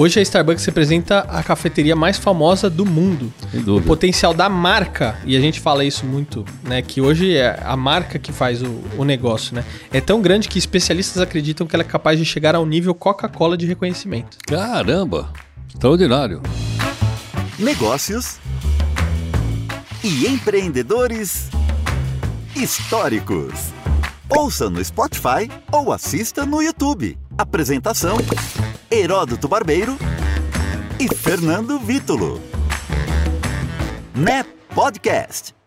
[0.00, 3.30] Hoje a Starbucks representa a cafeteria mais famosa do mundo.
[3.50, 3.86] Sem O dúvida.
[3.86, 6.80] potencial da marca, e a gente fala isso muito, né?
[6.80, 9.62] Que hoje é a marca que faz o, o negócio, né?
[9.92, 13.58] É tão grande que especialistas acreditam que ela é capaz de chegar ao nível Coca-Cola
[13.58, 14.38] de reconhecimento.
[14.46, 15.30] Caramba!
[15.68, 16.40] Extraordinário.
[17.58, 18.38] negócios
[20.02, 21.50] e empreendedores
[22.56, 23.52] históricos.
[24.30, 27.18] Ouça no Spotify ou assista no YouTube.
[27.36, 28.16] Apresentação:
[28.92, 29.96] Heródoto Barbeiro
[30.98, 32.40] e Fernando Vítulo.
[34.12, 34.44] Né
[34.74, 35.59] Podcast.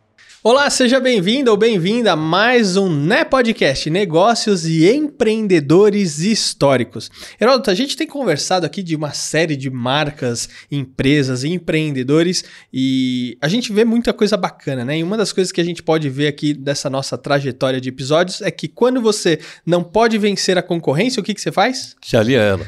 [0.46, 7.10] Olá, seja bem-vindo ou bem-vinda a mais um Né Podcast, Negócios e Empreendedores Históricos.
[7.40, 12.44] Heródoto, a gente tem conversado aqui de uma série de marcas, empresas e empreendedores
[12.74, 14.98] e a gente vê muita coisa bacana, né?
[14.98, 18.42] E uma das coisas que a gente pode ver aqui dessa nossa trajetória de episódios
[18.42, 21.96] é que quando você não pode vencer a concorrência, o que, que você faz?
[22.04, 22.68] Se alia ela.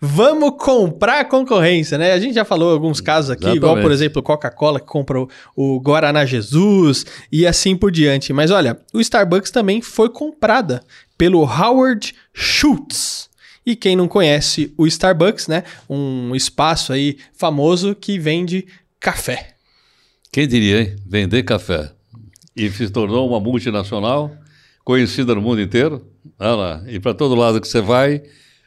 [0.00, 2.12] Vamos comprar a concorrência, né?
[2.12, 3.94] A gente já falou alguns casos aqui, igual, por Exatamente.
[3.94, 5.18] exemplo, Coca-Cola que compra
[5.56, 8.32] o, Guaraná Jesus e assim por diante.
[8.32, 10.82] Mas olha, o Starbucks também foi comprada
[11.16, 13.30] pelo Howard Schultz.
[13.64, 15.62] E quem não conhece o Starbucks, né?
[15.88, 18.66] Um espaço aí famoso que vende
[18.98, 19.54] café.
[20.32, 20.96] Quem diria, hein?
[21.06, 21.92] Vender café.
[22.56, 24.30] E se tornou uma multinacional,
[24.84, 26.04] conhecida no mundo inteiro.
[26.38, 26.84] Olha lá.
[26.86, 28.22] E para todo lado que você vai,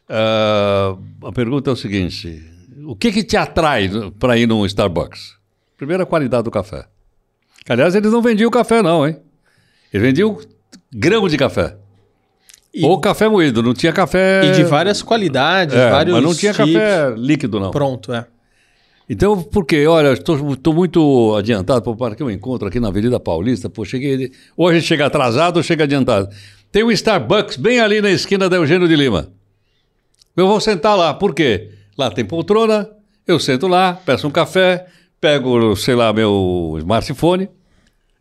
[0.08, 2.42] ah, a pergunta é o seguinte:
[2.86, 5.36] o que, que te atrai para ir num Starbucks?
[5.78, 6.86] Primeiro, a qualidade do café.
[7.68, 9.18] Aliás, eles não vendiam café, não, hein?
[9.94, 10.38] Eles vendiam
[10.94, 11.76] grão de café.
[12.74, 14.46] E, Ou café moído, não tinha café.
[14.46, 16.74] e de várias qualidades, É, vários mas não tinha tipos.
[16.74, 17.72] café líquido, não.
[17.72, 18.26] Pronto, é.
[19.10, 19.86] Então, por quê?
[19.88, 23.70] Olha, estou muito adiantado para que eu encontro aqui na Avenida Paulista.
[23.70, 24.32] Pô, cheguei.
[24.58, 26.28] Ou a gente chega atrasado ou chega adiantado.
[26.72, 29.30] Tem um Starbucks bem ali na esquina da Eugênio de Lima.
[30.36, 31.14] Eu vou sentar lá.
[31.14, 31.70] Por quê?
[31.98, 32.90] Lá tem poltrona,
[33.26, 34.86] eu sento lá, peço um café,
[35.26, 37.50] pego, sei lá, meu smartphone.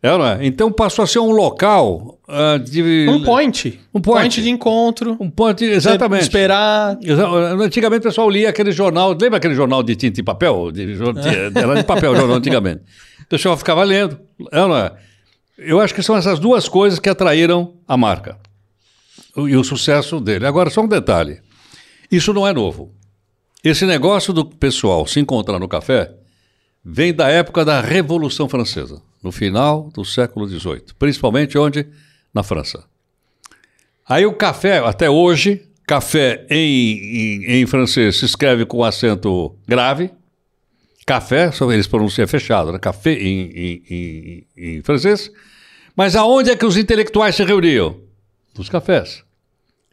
[0.01, 0.45] É, é?
[0.45, 3.07] Então passou a ser um local ah, de.
[3.07, 3.79] Um point.
[3.93, 4.41] Um point.
[4.41, 5.15] de encontro.
[5.19, 6.23] Um ponto, exatamente.
[6.23, 6.97] Esperar.
[7.01, 10.71] Exa- Antigamente o pessoal lia aquele jornal, lembra aquele jornal de tinta e papel?
[10.71, 11.03] De, de-
[11.59, 12.81] era de papel o jornal antigamente.
[13.21, 14.19] O pessoal ficava lendo.
[14.51, 14.91] É é?
[15.57, 18.37] Eu acho que são essas duas coisas que atraíram a marca
[19.37, 20.45] e o sucesso dele.
[20.45, 21.39] Agora, só um detalhe:
[22.11, 22.91] isso não é novo.
[23.63, 26.11] Esse negócio do pessoal se encontrar no café
[26.85, 31.87] vem da época da Revolução Francesa, no final do século XVIII, principalmente onde?
[32.31, 32.83] Na França.
[34.07, 40.11] Aí o café, até hoje, café em, em, em francês se escreve com acento grave.
[41.07, 42.77] Café, só eles pronunciam fechado, né?
[42.77, 45.31] Café em, em, em, francês.
[45.95, 47.99] Mas aonde é que os intelectuais se reuniam?
[48.55, 49.23] Nos cafés.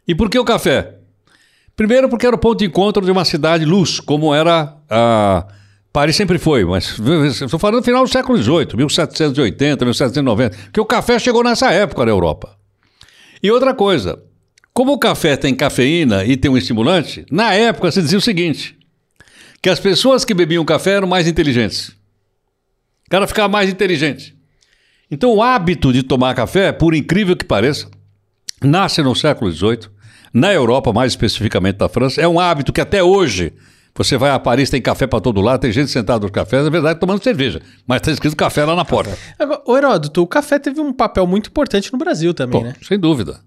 [0.07, 0.95] E por que o café?
[1.75, 5.47] Primeiro porque era o ponto de encontro de uma cidade luz, como era a...
[5.93, 6.97] Paris sempre foi, mas
[7.39, 12.03] estou falando no final do século XVIII, 1780, 1790, que o café chegou nessa época
[12.03, 12.57] na Europa.
[13.43, 14.19] E outra coisa,
[14.73, 18.75] como o café tem cafeína e tem um estimulante, na época se dizia o seguinte:
[19.61, 21.89] que as pessoas que bebiam café eram mais inteligentes.
[23.05, 24.35] O cara ficava mais inteligente.
[25.11, 27.87] Então o hábito de tomar café, por incrível que pareça,
[28.63, 29.89] nasce no século XVIII,
[30.33, 33.53] na Europa, mais especificamente na França, é um hábito que até hoje
[33.95, 36.69] você vai a Paris, tem café para todo lado, tem gente sentada nos cafés, na
[36.69, 39.17] verdade tomando cerveja, mas está escrito café lá na porta.
[39.37, 42.75] Agora, ô Heródoto, o café teve um papel muito importante no Brasil também, Pô, né?
[42.81, 43.39] Sem dúvida.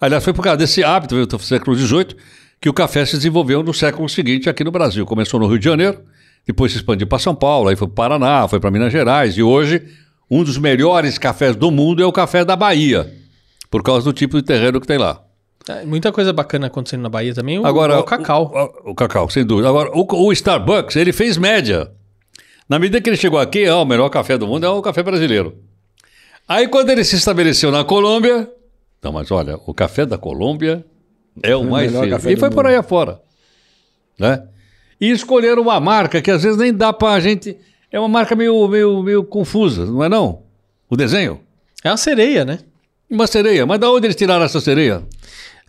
[0.00, 2.16] Aliás, foi por causa desse hábito do século XVIII
[2.58, 5.04] que o café se desenvolveu no século seguinte aqui no Brasil.
[5.04, 6.00] Começou no Rio de Janeiro,
[6.46, 9.36] depois se expandiu para São Paulo, aí foi para o Paraná, foi para Minas Gerais,
[9.36, 9.82] e hoje
[10.30, 13.12] um dos melhores cafés do mundo é o café da Bahia,
[13.70, 15.22] por causa do tipo de terreno que tem lá.
[15.68, 17.58] É, Muita coisa bacana acontecendo na Bahia também.
[17.58, 18.50] O, Agora, o cacau.
[18.84, 19.68] O, o- o cacau, sem dúvida.
[19.68, 21.90] Agora, o, o Starbucks, ele fez média.
[22.68, 25.02] Na medida que ele chegou aqui, ah, o melhor café do mundo é o café
[25.02, 25.56] brasileiro.
[26.48, 28.50] Aí, quando ele se estabeleceu na Colômbia,
[29.02, 30.84] não, mas olha, o café da Colômbia
[31.42, 32.66] é o o mais café E foi por mundo.
[32.68, 33.20] aí afora.
[34.18, 34.42] Né?
[35.00, 37.56] E escolheram uma marca que às vezes nem dá pra gente.
[37.90, 40.42] É uma marca meio, meio, meio confusa, não é não?
[40.88, 41.40] O desenho?
[41.82, 42.58] É uma sereia, né?
[43.08, 43.64] Uma sereia.
[43.66, 45.02] Mas da onde eles tiraram essa sereia?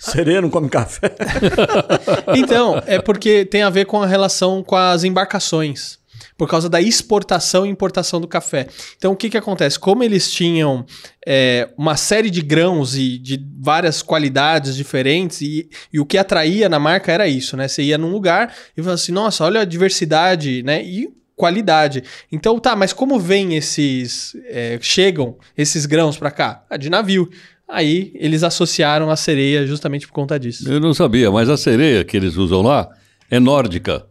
[0.02, 1.12] Sereia não come café.
[2.36, 6.00] Então, é porque tem a ver com a relação com as embarcações.
[6.38, 8.68] Por causa da exportação e importação do café.
[8.98, 9.78] Então, o que, que acontece?
[9.78, 10.86] Como eles tinham
[11.26, 16.68] é, uma série de grãos e de várias qualidades diferentes, e, e o que atraía
[16.68, 17.68] na marca era isso, né?
[17.68, 20.84] Você ia num lugar e falava assim, nossa, olha a diversidade, né?
[20.84, 21.10] E
[21.42, 22.04] qualidade.
[22.32, 24.36] Então, tá, mas como vem esses.
[24.46, 26.64] é, chegam esses grãos para cá?
[26.70, 27.28] Ah, de navio.
[27.72, 30.70] Aí eles associaram a sereia justamente por conta disso.
[30.70, 32.90] Eu não sabia, mas a sereia que eles usam lá
[33.30, 34.06] é nórdica.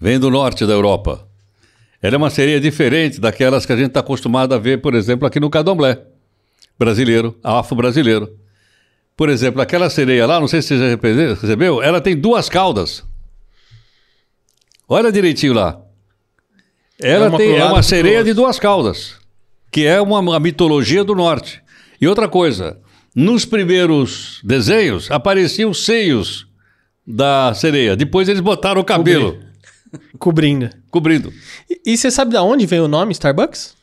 [0.00, 1.28] Vem do norte da Europa.
[2.02, 5.28] Ela é uma sereia diferente daquelas que a gente está acostumado a ver, por exemplo,
[5.28, 5.96] aqui no Cadomblé.
[6.76, 8.36] Brasileiro, afro-brasileiro.
[9.16, 13.04] Por exemplo, aquela sereia lá, não sei se você já recebeu, ela tem duas caudas.
[14.88, 15.80] Olha direitinho lá.
[17.00, 19.14] Ela uma tem, é uma sereia de duas caudas,
[19.70, 21.64] que é uma, uma mitologia do norte.
[22.00, 22.78] E outra coisa,
[23.14, 26.46] nos primeiros desenhos apareciam os seios
[27.06, 27.96] da sereia.
[27.96, 29.38] Depois eles botaram o cabelo
[30.18, 30.70] Cobrindo.
[30.90, 31.32] cobrindo.
[31.70, 33.74] E, e você sabe de onde veio o nome Starbucks?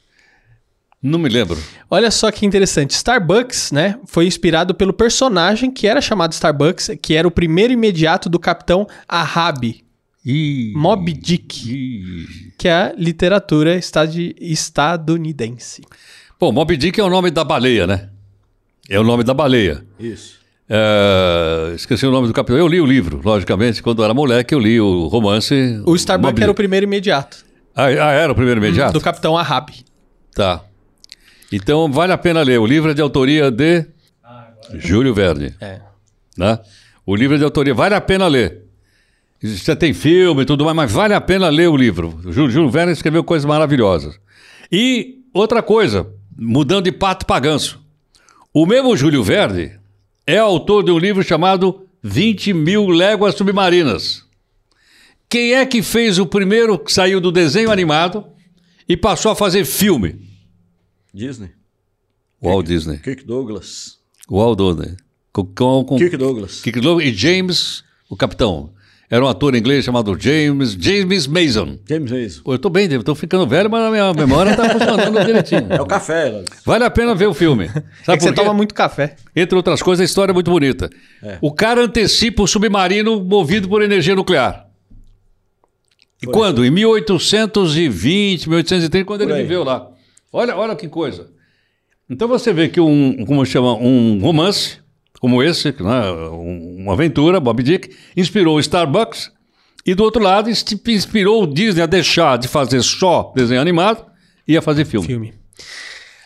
[1.01, 1.57] Não me lembro.
[1.89, 2.91] Olha só que interessante.
[2.91, 8.29] Starbucks, né, foi inspirado pelo personagem que era chamado Starbucks, que era o primeiro imediato
[8.29, 9.83] do capitão Ahab,
[10.25, 12.53] Ih, Moby Dick, ih.
[12.57, 15.81] que é a literatura estad- estadunidense.
[16.39, 18.09] Bom, Moby Dick é o nome da baleia, né?
[18.89, 19.83] É o nome da baleia.
[19.99, 20.39] Isso.
[20.69, 22.57] É, esqueci o nome do capitão.
[22.57, 23.81] Eu li o livro, logicamente.
[23.81, 25.53] Quando eu era moleque, eu li o romance.
[25.85, 27.45] O Starbucks Moby era o primeiro imediato
[27.75, 28.93] Ah, ah, era o primeiro imediato?
[28.93, 29.71] do capitão Ahab.
[30.35, 30.61] Tá.
[31.51, 32.59] Então vale a pena ler.
[32.59, 33.85] O livro é de autoria de
[34.75, 35.53] Júlio Verne.
[35.61, 35.79] É.
[36.37, 36.57] Né?
[37.05, 37.73] O livro é de autoria.
[37.73, 38.63] Vale a pena ler.
[39.41, 42.19] Você tem filme e tudo mais, mas vale a pena ler o livro.
[42.25, 44.17] O Júlio, Júlio Verne escreveu coisas maravilhosas.
[44.71, 46.07] E outra coisa,
[46.37, 47.81] mudando de pato para ganso.
[48.53, 49.77] O mesmo Júlio Verne
[50.25, 54.23] é autor de um livro chamado 20 mil léguas submarinas.
[55.29, 58.25] Quem é que fez o primeiro que saiu do desenho animado
[58.87, 60.21] e passou a fazer filme?
[61.13, 61.51] Disney.
[62.41, 62.97] Walt Disney.
[62.97, 63.97] Kirk Douglas.
[64.29, 64.97] Walt Disney.
[65.31, 66.61] Com, com, com Kirk Douglas.
[66.61, 68.73] Kirk Douglas e James, o capitão.
[69.09, 71.77] Era um ator inglês chamado James, James Mason.
[71.87, 72.41] James Mason.
[72.43, 75.67] Pô, eu tô bem, tô ficando velho, mas a minha memória tá funcionando direitinho.
[75.69, 76.45] É o café, Elas.
[76.65, 77.65] Vale a pena ver o filme.
[77.65, 79.15] É Sabe que você toma muito café.
[79.35, 80.89] Entre outras coisas, a história é muito bonita.
[81.41, 84.67] O cara antecipa o submarino movido por energia nuclear.
[86.21, 86.65] E quando?
[86.65, 89.41] Em 1820, 1830, quando Por ele aí.
[89.43, 89.89] viveu lá.
[90.31, 91.27] Olha, olha que coisa.
[92.09, 94.77] Então você vê que um, como chama, um romance
[95.19, 99.31] como esse, né, um- uma aventura, Bob Dick, inspirou o Starbucks
[99.85, 104.05] e do outro lado inspirou o Disney a deixar de fazer só desenho animado
[104.47, 105.07] e a fazer filme.
[105.07, 105.33] Filme.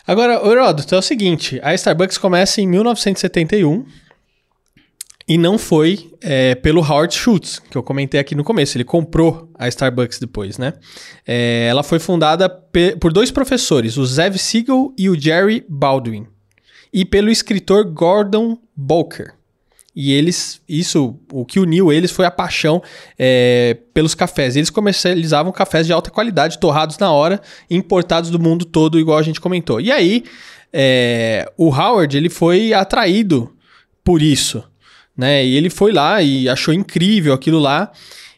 [0.06, 3.84] Agora, Heródoto, é o seguinte: a Starbucks começa em 1971
[5.28, 8.76] e não foi é, pelo Howard Schultz, que eu comentei aqui no começo.
[8.76, 10.72] Ele comprou a Starbucks depois, né?
[11.26, 16.26] É, ela foi fundada por dois professores, o Zev Siegel e o Jerry Baldwin,
[16.92, 19.34] e pelo escritor Gordon Bolker.
[19.96, 22.80] E eles, isso, o que uniu eles foi a paixão
[23.18, 24.54] é, pelos cafés.
[24.54, 29.22] Eles comercializavam cafés de alta qualidade, torrados na hora, importados do mundo todo, igual a
[29.22, 29.80] gente comentou.
[29.80, 30.22] E aí,
[30.72, 33.52] é, o Howard, ele foi atraído
[34.04, 34.62] por isso,
[35.16, 35.44] né?
[35.44, 37.90] E ele foi lá e achou incrível aquilo lá.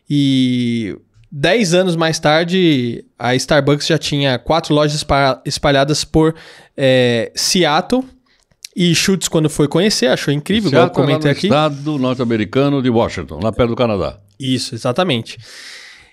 [0.08, 0.96] E
[1.31, 6.34] dez anos mais tarde, a Starbucks já tinha quatro lojas espa- espalhadas por
[6.75, 8.02] é, Seattle.
[8.75, 11.46] E Schultz, quando foi conhecer, achou incrível, igual eu lá comentei aqui.
[11.46, 14.19] estado norte-americano de Washington, lá perto do Canadá.
[14.38, 15.38] Isso, exatamente.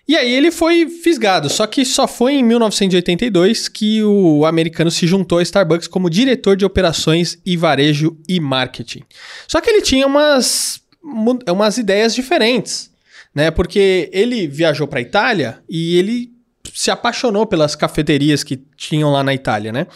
[0.08, 5.06] E aí ele foi fisgado, só que só foi em 1982 que o americano se
[5.06, 9.04] juntou à Starbucks como diretor de operações e varejo e marketing.
[9.48, 12.90] Só que ele tinha umas, umas ideias diferentes,
[13.36, 13.52] né?
[13.52, 16.32] Porque ele viajou para Itália e ele
[16.74, 19.88] se apaixonou pelas cafeterias que tinham lá na Itália, né?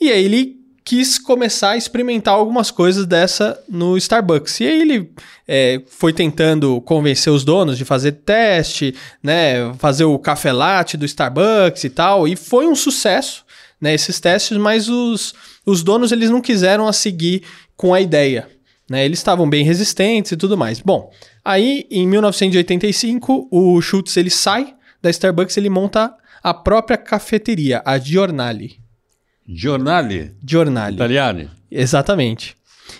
[0.00, 4.60] E aí ele quis começar a experimentar algumas coisas dessa no Starbucks.
[4.60, 5.10] E aí ele
[5.48, 9.72] é, foi tentando convencer os donos de fazer teste, né?
[9.78, 12.28] Fazer o café latte do Starbucks e tal.
[12.28, 13.44] E foi um sucesso,
[13.80, 13.94] né?
[13.94, 17.42] Esses testes, mas os, os donos eles não quiseram a seguir
[17.76, 18.48] com a ideia.
[18.86, 20.78] Né, eles estavam bem resistentes e tudo mais.
[20.78, 21.10] Bom,
[21.42, 27.96] aí em 1985 o Schultz ele sai da Starbucks, ele monta a própria cafeteria, a
[27.96, 28.83] Giornali.
[29.46, 30.94] Giornali, Giornali.
[30.94, 31.50] italiani.
[31.70, 32.56] Exatamente.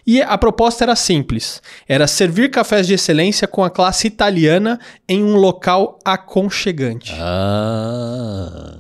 [0.07, 5.23] E a proposta era simples: era servir cafés de excelência com a classe italiana em
[5.23, 7.13] um local aconchegante.
[7.19, 8.77] Ah.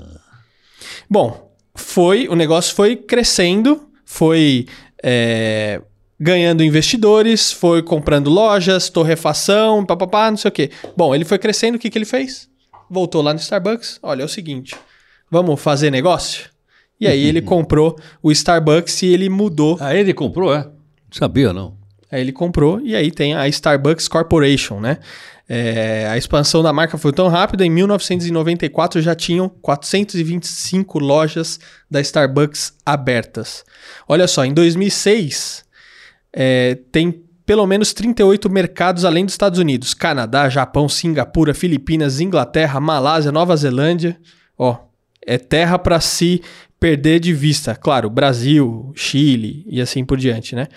[1.09, 4.67] Bom, foi o negócio foi crescendo, foi
[5.03, 5.81] é,
[6.19, 10.71] ganhando investidores, foi comprando lojas, torrefação, papapá, não sei o quê.
[10.97, 12.49] Bom, ele foi crescendo, o que, que ele fez?
[12.91, 13.99] Voltou lá no Starbucks.
[14.03, 14.75] Olha, é o seguinte,
[15.31, 16.54] vamos fazer negócio?
[17.05, 20.65] E aí ele comprou o Starbucks e ele mudou Ah, ele comprou, é?
[20.65, 20.73] Não
[21.13, 21.77] sabia, não.
[22.11, 24.99] Aí ele comprou e aí tem a Starbucks Corporation, né?
[25.47, 32.01] É, a expansão da marca foi tão rápida, em 1994 já tinham 425 lojas da
[32.01, 33.63] Starbucks abertas.
[34.09, 35.65] Olha só, em 2006
[36.33, 42.81] é, tem pelo menos 38 mercados além dos Estados Unidos: Canadá, Japão, Singapura, Filipinas, Inglaterra,
[42.81, 44.19] Malásia, Nova Zelândia.
[44.57, 44.79] Ó,
[45.27, 46.43] é terra para se
[46.79, 47.75] perder de vista.
[47.75, 50.69] Claro, Brasil, Chile e assim por diante, né?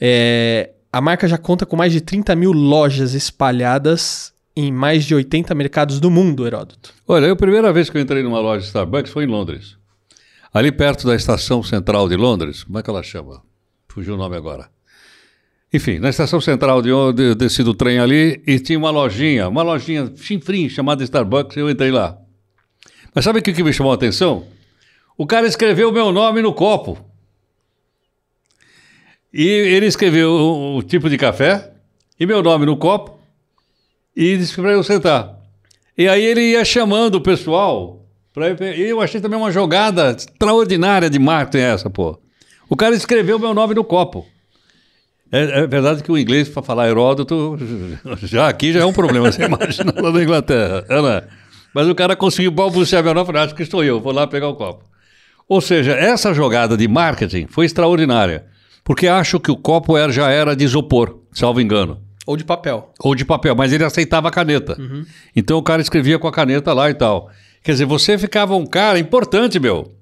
[0.00, 5.14] É, a marca já conta com mais de 30 mil lojas espalhadas em mais de
[5.14, 6.92] 80 mercados do mundo, Heródoto.
[7.06, 9.76] Olha, a primeira vez que eu entrei numa loja de Starbucks foi em Londres.
[10.52, 13.42] Ali perto da estação central de Londres, como é que ela chama?
[13.88, 14.68] Fugiu o nome agora.
[15.72, 19.62] Enfim, na estação central de onde desci do trem ali e tinha uma lojinha, uma
[19.62, 22.18] lojinha chinfrim chamada Starbucks, eu entrei lá.
[23.14, 24.46] Mas sabe o que, me chamou a atenção?
[25.16, 26.98] O cara escreveu o meu nome no copo.
[29.32, 31.72] E ele escreveu o, o tipo de café
[32.18, 33.18] e meu nome no copo
[34.16, 35.38] e disse para eu sentar.
[35.96, 38.04] E aí ele ia chamando o pessoal.
[38.32, 42.18] Pra, e eu achei também uma jogada extraordinária de marketing essa, pô.
[42.68, 44.26] O cara escreveu meu nome no copo.
[45.32, 47.58] É, é verdade que o inglês, para falar Heródoto,
[48.22, 50.84] já aqui já é um problema, você imagina lá na Inglaterra.
[50.88, 51.22] Né?
[51.74, 54.26] Mas o cara conseguiu balbuciar meu nome e falou, acho que estou eu, vou lá
[54.26, 54.84] pegar o copo.
[55.48, 58.46] Ou seja, essa jogada de marketing foi extraordinária,
[58.84, 62.00] porque acho que o copo era, já era de isopor, salvo engano.
[62.26, 62.92] Ou de papel.
[63.00, 64.76] Ou de papel, mas ele aceitava a caneta.
[65.34, 67.28] Então o cara escrevia com a caneta lá e tal.
[67.62, 69.92] Quer dizer, você ficava um cara importante, meu.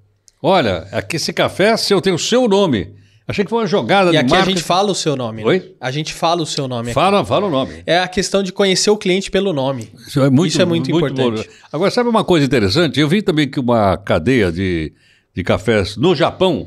[0.42, 2.94] Olha, aqui esse café, se eu tenho o seu nome.
[3.30, 5.42] Achei que foi uma jogada E de aqui a gente fala o seu nome.
[5.42, 5.48] né?
[5.48, 5.76] Oi?
[5.78, 6.86] A gente fala o seu nome.
[6.88, 6.94] aqui.
[6.94, 7.82] Fala, fala o nome.
[7.84, 9.92] É a questão de conhecer o cliente pelo nome.
[10.06, 11.46] Isso é muito, Isso é muito importante.
[11.46, 11.54] bom.
[11.70, 12.98] Agora, sabe uma coisa interessante?
[12.98, 14.94] Eu vi também que uma cadeia de,
[15.34, 16.66] de cafés no Japão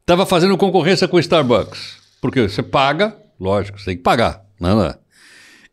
[0.00, 1.98] estava fazendo concorrência com o Starbucks.
[2.20, 4.44] Porque você paga, lógico, você tem que pagar.
[4.60, 4.94] Não, não.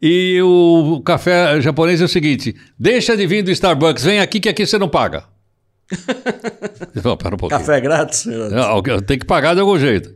[0.01, 4.49] E o café japonês é o seguinte: deixa de vir do Starbucks, vem aqui que
[4.49, 5.25] aqui você não paga.
[7.01, 7.59] Fala, pera um pouquinho.
[7.59, 8.25] Café grátis?
[8.25, 10.13] Não, tem que pagar de algum jeito.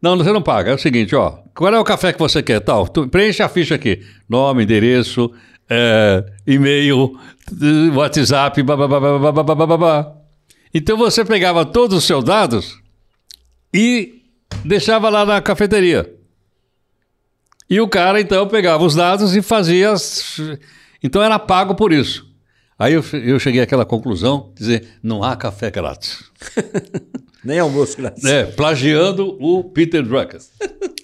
[0.00, 0.72] Não, você não paga.
[0.72, 1.38] É o seguinte, ó.
[1.54, 2.60] Qual é o café que você quer?
[2.60, 2.88] Tal.
[2.88, 4.02] Tu preenche a ficha aqui.
[4.28, 5.30] Nome, endereço,
[5.70, 7.16] é, e-mail,
[7.94, 10.12] WhatsApp, babá.
[10.74, 12.78] Então você pegava todos os seus dados
[13.72, 14.22] e
[14.64, 16.10] deixava lá na cafeteria.
[17.70, 19.94] E o cara então pegava os dados e fazia.
[21.02, 22.31] Então era pago por isso.
[22.82, 26.24] Aí eu, eu cheguei àquela conclusão, dizer, não há café grátis.
[27.44, 28.24] Nem almoço grátis.
[28.24, 30.40] É, plagiando o Peter Drucker.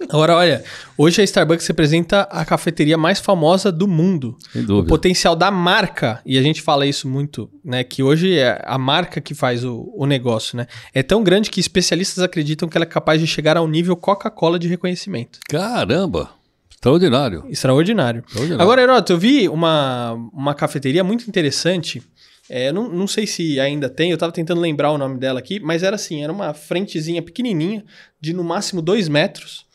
[0.08, 0.64] Agora, olha,
[0.96, 4.36] hoje a Starbucks representa a cafeteria mais famosa do mundo.
[4.52, 4.88] Sem O dúvida.
[4.88, 7.84] potencial da marca, e a gente fala isso muito, né?
[7.84, 10.66] Que hoje é a marca que faz o, o negócio, né?
[10.92, 14.58] É tão grande que especialistas acreditam que ela é capaz de chegar ao nível Coca-Cola
[14.58, 15.38] de reconhecimento.
[15.48, 16.30] Caramba,
[16.78, 17.44] extraordinário.
[17.48, 18.22] Extraordinário.
[18.26, 18.62] Extraordinário.
[18.62, 22.02] Agora, Heroto, eu vi uma, uma cafeteria muito interessante.
[22.48, 25.60] É, não, não sei se ainda tem, eu tava tentando lembrar o nome dela aqui,
[25.60, 27.84] mas era assim, era uma frentezinha pequenininha,
[28.20, 29.66] de no máximo dois metros.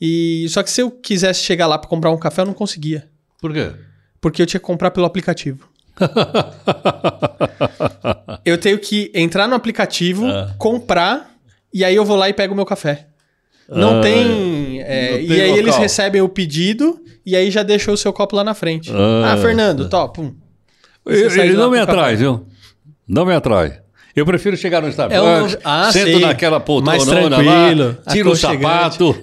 [0.00, 3.08] E só que se eu quisesse chegar lá para comprar um café, eu não conseguia,
[3.40, 3.72] Por quê?
[4.20, 5.68] porque eu tinha que comprar pelo aplicativo.
[8.44, 10.54] Eu tenho que entrar no aplicativo, Ah.
[10.58, 11.30] comprar,
[11.72, 13.06] e aí eu vou lá e pego o meu café.
[13.68, 14.80] Não Ah, tem.
[14.82, 15.80] é, não e tem aí eles local.
[15.80, 18.90] recebem o pedido e aí já deixou o seu copo lá na frente.
[18.92, 19.32] Ah.
[19.34, 20.32] Ah, Fernando, top.
[21.06, 22.46] Ele, não me atrai, viu?
[23.06, 23.80] Não me atrai.
[24.16, 26.20] Eu prefiro chegar no Starbucks, É o- ah, sento sei.
[26.20, 29.14] naquela Mais poltrona tranquilo, lá, tiro o sapato.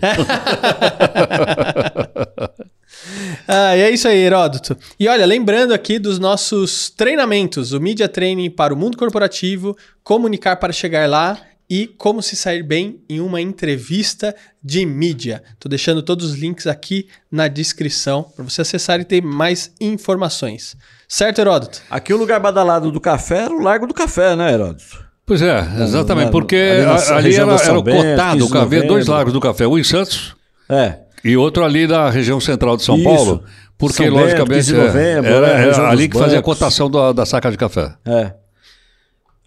[3.48, 4.76] Ah, e é isso aí, Heródoto.
[5.00, 10.56] E olha, lembrando aqui dos nossos treinamentos: o Media Training para o mundo corporativo, comunicar
[10.56, 11.38] para chegar lá
[11.70, 15.42] e como se sair bem em uma entrevista de mídia.
[15.60, 20.76] Tô deixando todos os links aqui na descrição para você acessar e ter mais informações.
[21.08, 21.82] Certo, Heródoto?
[21.90, 25.06] Aqui o lugar badalado do café era o Largo do Café, né, Heródoto?
[25.26, 28.58] Pois é, exatamente, na- porque ali na ali era, era o Bento, cotado, 15 de
[28.60, 30.36] havia dois lagos do café, um em Santos
[30.70, 31.00] É.
[31.24, 33.04] e outro ali na região central de São Isso.
[33.06, 33.44] Paulo,
[33.76, 36.38] porque São Bento, logicamente 15 de é, novembro, era, né, era região ali que fazia
[36.38, 36.60] a bancos.
[36.60, 37.94] cotação da, da saca de café.
[38.06, 38.34] É.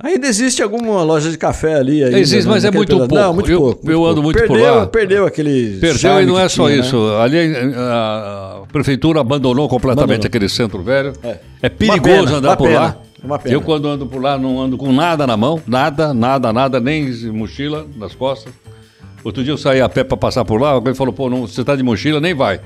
[0.00, 2.05] Ainda existe alguma loja de café ali?
[2.05, 3.09] ainda, Existe, né, mas é muito pedaço?
[3.09, 3.14] pouco.
[3.25, 3.90] Não, muito Eu- pouco.
[3.90, 4.87] eu ando muito por perdeu, lá.
[4.87, 5.78] Perdeu aquele.
[5.81, 6.87] Perdeu e não é só tinha, né?
[6.87, 6.97] isso.
[7.21, 7.37] Ali
[7.76, 10.26] a, a prefeitura abandonou completamente Abandonou.
[10.28, 11.12] aquele centro velho.
[11.23, 11.38] É.
[11.62, 12.97] É, perigoso pena, andar por pena, lá.
[13.45, 15.61] Eu, quando ando por lá, não ando com nada na mão.
[15.67, 18.52] Nada, nada, nada, nem mochila nas costas.
[19.25, 21.64] Outro dia eu saí a pé para passar por lá, alguém falou, pô, não, você
[21.64, 22.61] tá de mochila, nem vai.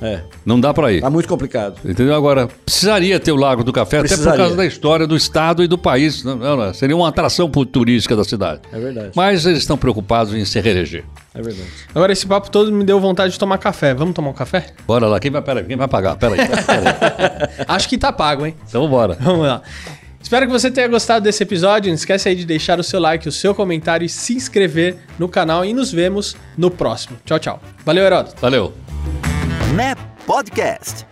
[0.00, 0.20] É.
[0.44, 1.00] Não dá para ir.
[1.00, 1.76] Tá muito complicado.
[1.84, 2.14] Entendeu?
[2.14, 5.66] Agora, precisaria ter o Lago do Café, até por causa da história do estado e
[5.66, 6.22] do país.
[6.22, 8.60] Não, não, não, seria uma atração turística da cidade.
[8.72, 9.10] É verdade.
[9.14, 11.04] Mas eles estão preocupados em se reeleger.
[11.34, 11.68] É verdade.
[11.94, 13.94] Agora, esse papo todo me deu vontade de tomar café.
[13.94, 14.66] Vamos tomar um café?
[14.86, 16.16] Bora lá, quem vai, pera, quem vai pagar?
[16.16, 16.48] Pera aí.
[16.64, 17.64] Pera aí.
[17.66, 18.54] Acho que tá pago, hein?
[18.68, 19.16] Então bora.
[19.20, 19.62] Vamos lá.
[20.20, 21.88] Espero que você tenha gostado desse episódio.
[21.88, 25.28] Não esquece aí de deixar o seu like, o seu comentário e se inscrever no
[25.28, 25.64] canal.
[25.64, 27.16] E nos vemos no próximo.
[27.24, 27.62] Tchau, tchau.
[27.84, 28.36] Valeu, Heródoto.
[28.40, 28.87] Valeu.
[29.76, 31.07] NEP Podcast.